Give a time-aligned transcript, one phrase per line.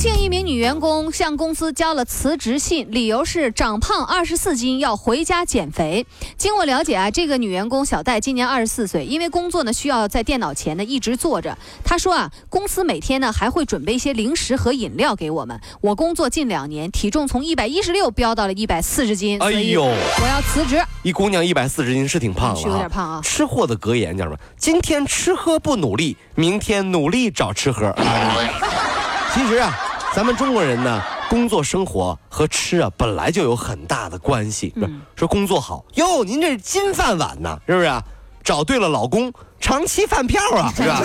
[0.00, 6.06] 庆一名女员工向公司交了辞职信，理由是长胖二十四斤，要回家减肥。
[6.38, 11.58] 经我了解啊，这个女员工小戴今年二十四岁，因为工作呢需要在电脑前呢一直坐着。
[11.84, 15.60] 她说啊，公司每天呢还会准备一些零食和饮料给我们。
[15.82, 20.82] 我工作近两年，体重从一百一十六飙到了一百四十斤，哎呦，我要辞职。
[21.02, 23.20] 一姑娘一百四十斤是挺胖了，是有点胖啊。
[23.22, 24.38] 吃货的格言叫什么？
[24.56, 27.94] 今天吃喝不努力，明天努力找吃喝。
[29.34, 29.78] 其实啊。
[30.12, 34.74] 咱们中国人呢，工作生活和吃啊本来就有很大的关系。
[35.14, 38.02] 说工作好哟，您这是金饭碗呢，是不是啊？
[38.42, 41.00] 找对了老公，长期饭票啊， 是吧？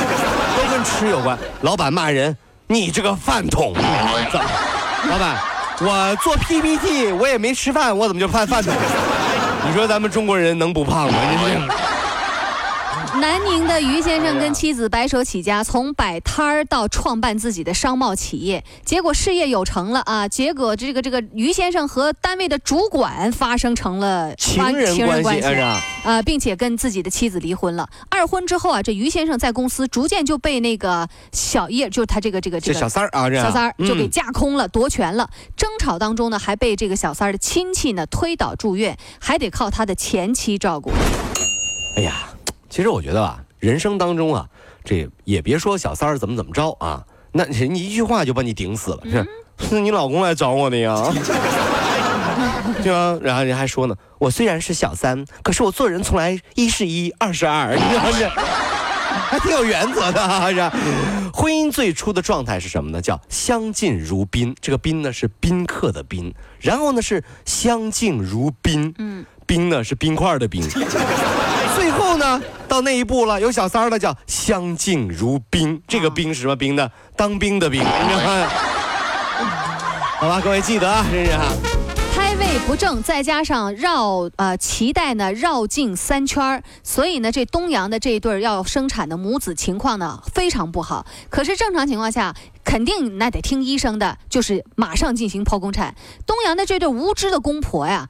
[0.57, 1.37] 都跟吃有关。
[1.61, 2.35] 老板骂人，
[2.67, 3.73] 你这个饭桶。
[3.73, 5.37] 老板，
[5.81, 8.73] 我做 PPT，我也没吃饭，我怎么就饭饭桶？
[9.67, 11.17] 你说咱们中国人能不胖吗？
[13.21, 20.27] 南宁的于先生跟妻子白手起家，从摆摊儿到创办自己的商贸企业，结果事业有成了啊！
[20.27, 25.61] 结果这个这个于先生和单位的主管发生成了情人关系
[26.03, 27.87] 啊，并且跟自己的妻子离婚了。
[28.09, 35.29] 二婚之后啊，这于先生在公司逐渐就被那个小叶，就是他这个这个这个小三儿啊，小三儿就给架空了，夺权了。
[35.55, 40.91] 争吵当中呢，还被这个小三儿的亲戚呢推倒住院，还得靠他的前妻照顾。
[41.95, 42.34] 哎呀。
[42.75, 44.45] 其实我觉得啊，人生当中啊，
[44.83, 49.25] 这也别说小三儿怎么怎么着啊，那人家一句话就把你顶死了，是
[49.69, 50.93] 是你老公来找我的呀，
[52.83, 53.17] 对 吧？
[53.23, 58.43] 然后人还说呢，我虽然是小三，可是我做人从来一是一，二是二，你知道吗？
[59.29, 60.69] 还挺有原则的，是吧？
[61.33, 63.01] 婚姻最初的状态是什么呢？
[63.01, 70.61] 叫相敬如宾，这个宾呢是宾客的宾，然后呢是相敬如宾，嗯，冰呢是冰块的冰。
[71.75, 75.81] 最后呢，到那一步了，有小三儿了，叫相敬如宾。
[75.85, 76.89] 这个宾是什么宾呢？
[77.17, 77.83] 当兵的兵。
[80.17, 81.43] 好吧，各位记得啊，真是哈。
[82.15, 91.05] 胎位不正，再加上绕呃脐带呢绕颈三圈儿，所以呢这东阳的这一对要生产的母子情况呢非常不好。
[91.29, 95.93] 可是正常情况下，肯定那得听医生的，就是马上进行剖宫产。
[96.25, 98.07] 东阳的这对无知的公婆呀。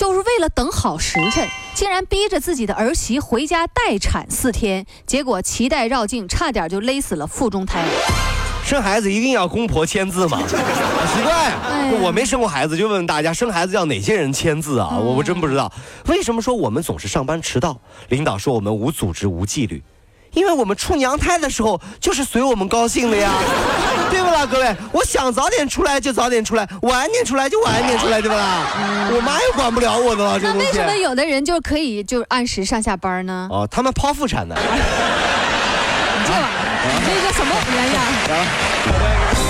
[0.00, 7.84] 就是为了等好时辰，竟然逼着自己的儿媳回家待产四天，结果脐带绕颈，差点就勒死了腹中胎。
[8.64, 10.38] 生孩子一定要公婆签字吗？
[10.38, 10.46] 好
[11.14, 11.92] 奇怪啊！
[12.00, 14.96] 我没生过孩子，就问问大家，生孩子要哪些人签字啊？
[14.96, 15.70] 我我真不知道。
[16.06, 17.78] 为什么说我们总是上班迟到？
[18.08, 19.82] 领导说我们无组织无纪律。
[20.32, 23.30] 因为我们出娘胎的时候就是随我们高兴的呀，
[24.10, 24.76] 对不啦，各位？
[24.92, 28.66] 我想早点出来就早点出来，晚点出来就晚点出来，对不啦？
[29.12, 30.66] 我妈也管不了我的了，这东西。
[30.66, 33.48] 那为什么有的人就可以就按时上下班呢？
[33.50, 34.54] 哦，他们剖腹产的。
[34.54, 34.62] 你
[36.26, 37.86] 这玩意儿，这个什么原
[39.46, 39.49] 因？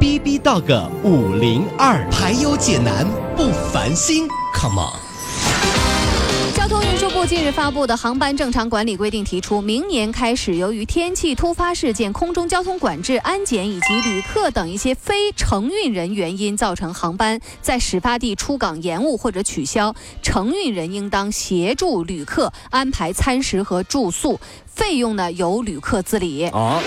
[0.00, 3.04] B B Dog 五零二排忧解难
[3.36, 6.54] 不烦心，Come on！
[6.54, 19.92] 交通运输部近日发布的航班正常管理规定提出，明年开始，由于天气突发事件、空中交通管制、安检以及旅客等一些非承运人原因造成航班在始发地出港延误或者取消，
[20.22, 26.46] 承运人应当协助旅客安排餐食和住宿，费用呢由旅客自理。
[26.46, 26.80] 啊。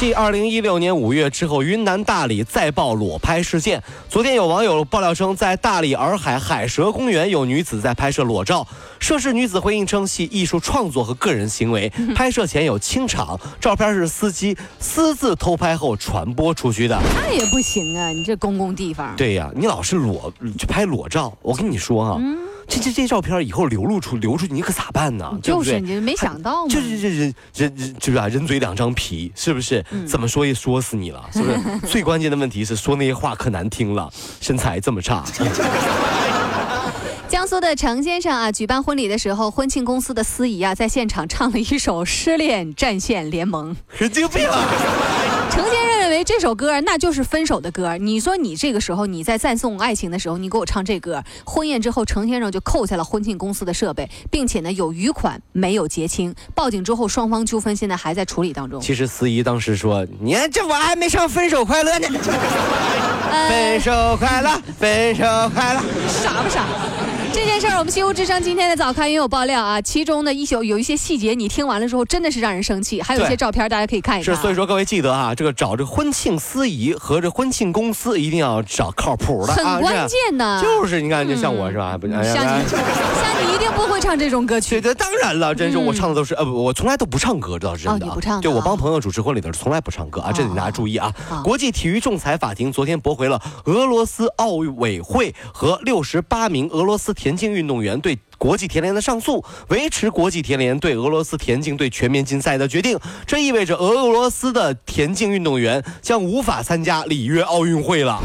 [0.00, 3.82] 继二零一六年五月之后，云南大理再爆裸拍事件。
[4.08, 8.66] 昨天有网友爆料称，在大理洱海海蛇公园有女子在拍摄裸照，
[8.98, 16.98] 涉事女子回应称系艺术创作和个人行为， 拍摄前有清场，照片是司机私自偷拍后传播出去的。
[17.14, 19.14] 那也不行啊，你这公共地方。
[19.16, 22.18] 对呀，你老是裸去拍裸照，我跟你说哈。
[22.70, 25.36] 这这这照片以后流露出流出去，你可咋办呢？
[25.42, 26.72] 就是你没想到吗。
[26.72, 29.84] 就是这人人人就是啊，人嘴两张皮，是不是？
[29.90, 31.58] 嗯怎么说也说死你了，是不是？
[31.86, 34.08] 最关键的问题是说那些话可难听了，
[34.40, 35.24] 身材这么差，
[37.28, 43.74] 江苏的程先生啊，举办婚礼的时候，婚庆公司的司仪啊，在现场唱了一首《失恋战线联盟》。
[43.98, 44.64] 神经病啊！
[46.32, 47.96] 这首歌那就是分手的歌。
[47.96, 56.32] 你说你这个时候你在赞颂爱情的时候，你给我唱这歌，婚宴之后，程先生就扣下了婚庆公司的设备，并且呢有余款没有结清。
[56.54, 58.80] 报警之后，双方纠纷现在还在处理当中。
[58.80, 62.08] 其实司仪当时说：“你看这我还没唱《分手快乐》呢，
[63.48, 66.64] 分手快乐，分手快乐。”傻不傻？
[67.32, 74.42] 这件事儿，我们西湖之声今天的早刊也有爆料啊，其中呢一宿有一些细节，你听完了之后真的是让人生气，还有一些照片大家可以看一看是，啊。
[74.42, 80.60] 所以说各位记得啊，这个找这婚庆司仪和这婚庆公司一定要找靠谱的很啊，关键的。
[80.60, 81.96] 就是你看，就像我是吧？
[81.96, 84.80] 不，哎呀像你，像你一定不会唱这种歌曲。
[84.80, 88.08] 对，当然了，真是嗯我唱的都是呃，我从来都不唱歌，这倒是真的啊。
[88.08, 91.40] 哦你不唱的对我啊帮朋友主持婚礼的时候，从来不唱歌啊，这得大家注意啊哦。
[91.44, 98.18] 国际体育仲裁法庭昨天驳回了俄罗斯奥委会和六十八名俄罗斯田径运动员对。
[98.38, 102.98] 国际田联的上诉，维持国际田联对俄罗斯田径队全面禁赛的决定。
[103.26, 108.18] 这意味着俄罗斯的田径运动员将无法参加里约奥运会了。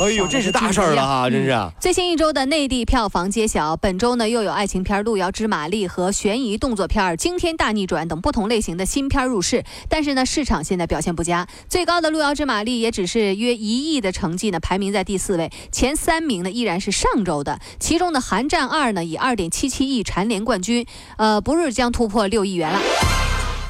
[0.00, 1.50] 哎呦，这是大事儿了哈，真是。
[1.50, 20.84] 啊最新一周的内地票房揭晓，本周呢又有爱情片《路遥知马力》和悬疑动作片《惊天大逆转》等不同类型的新片入市，但是呢市场现在表现不佳，最高的《路遥知马力》也只是约一亿的成绩呢，排名在第四位，前三名呢依然是上周的，其中的《寒战二》呢以二点七七亿蝉联冠军，
[21.16, 22.80] 呃不日将突破六亿元了。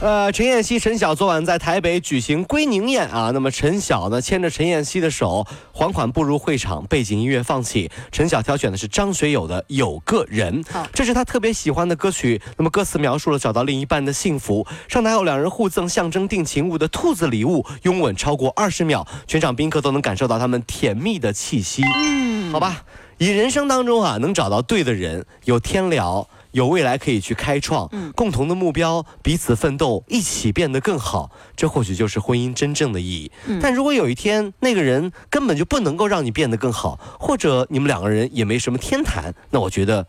[0.00, 3.30] 呃，陈妍希、陈晓昨晚在台北举行归宁宴啊。
[3.32, 7.90] 那么陈晓呢，牵着陈妍希的手，缓缓步入会场，背景音乐放起。
[8.12, 12.38] 陈晓挑选的是张学友的《有个人》好，这是他特别喜欢的歌曲。
[12.58, 14.66] 那么歌词描述了找到另一半的幸福。
[14.88, 21.82] 上台后，两人互赠象征定情物的兔子礼物，拥吻超过二十秒，全场宾客都能感受到他们甜蜜的气息。
[21.82, 22.84] 嗯，好吧，
[23.16, 33.30] 以人生当中啊，能找到对的人，有天聊，有未来可以去开创，嗯共同的目标，彼此奋斗，一起变得更好，这或许就是婚姻真正的意义。
[33.46, 40.06] 嗯但如果有一天那个人根本就不能够让你变得更好，或者你们两个人也没什么天谈，那我觉得，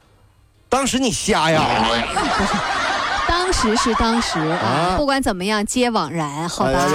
[0.69, 1.63] 当时你瞎呀！
[3.27, 4.39] 当时是当时
[4.97, 6.87] 不管怎么样皆枉然，好吧。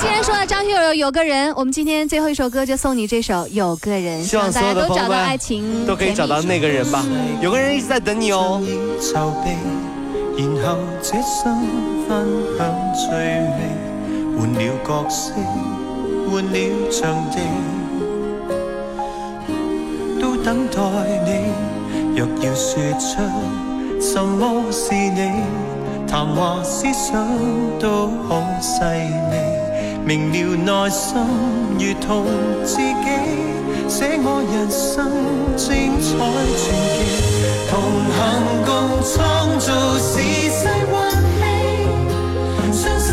[0.00, 7.04] 既然说了张学友有个人，我们今天最后一首歌就送你这首《有个人》，希望大家所有的朋友们都找到爱情，都可以找到那个人吧，
[7.42, 8.62] 有个人一直在等你哦。
[9.14, 11.66] 然後這生
[12.08, 12.58] 分享
[12.94, 13.58] 趣味，
[14.38, 15.32] 換了角色，
[16.30, 16.56] 換了
[16.92, 17.02] 場
[17.32, 17.40] 地，
[20.20, 20.80] 都等待
[21.26, 21.30] 你。
[22.16, 23.18] 若要說出
[24.00, 25.20] 什麼是你，
[26.06, 27.26] 談話思想
[27.80, 29.57] 都好細膩。
[30.08, 31.20] 明了內心
[31.78, 32.24] 如同
[32.64, 32.82] 自己，
[33.86, 35.12] 写我人生
[35.54, 36.08] 精彩
[36.56, 36.64] 傳
[36.96, 36.98] 奇。
[37.68, 37.76] 同
[38.16, 38.18] 行
[38.64, 38.72] 共
[39.04, 39.12] 创
[39.60, 39.68] 造
[39.98, 40.08] 時
[40.48, 40.96] 勢運
[41.36, 43.12] 氣，相识